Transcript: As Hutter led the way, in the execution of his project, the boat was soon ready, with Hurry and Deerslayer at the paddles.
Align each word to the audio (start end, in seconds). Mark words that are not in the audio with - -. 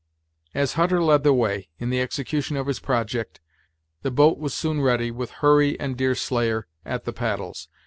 As 0.55 0.73
Hutter 0.73 0.99
led 1.03 1.21
the 1.21 1.31
way, 1.31 1.69
in 1.77 1.91
the 1.91 2.01
execution 2.01 2.57
of 2.57 2.65
his 2.65 2.79
project, 2.79 3.39
the 4.01 4.09
boat 4.09 4.39
was 4.39 4.51
soon 4.51 4.81
ready, 4.81 5.11
with 5.11 5.29
Hurry 5.29 5.79
and 5.79 5.95
Deerslayer 5.95 6.65
at 6.83 7.05
the 7.05 7.13
paddles. 7.13 7.67